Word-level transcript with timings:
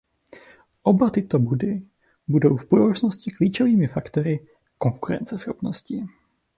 Oba 0.83 1.09
tyto 1.09 1.39
body 1.39 1.81
budou 2.27 2.57
v 2.57 2.69
budoucnosti 2.69 3.31
klíčovými 3.31 3.87
faktory 3.87 4.47
konkurenceschopnosti. 4.77 6.05